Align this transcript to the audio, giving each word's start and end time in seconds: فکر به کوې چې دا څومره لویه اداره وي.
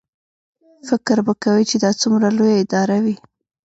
فکر 0.87 1.17
به 1.25 1.33
کوې 1.43 1.63
چې 1.69 1.75
دا 1.83 1.91
څومره 2.01 2.27
لویه 2.37 2.59
اداره 2.63 2.97
وي. 3.03 3.15